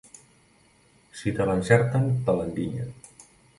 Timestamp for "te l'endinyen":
2.31-2.93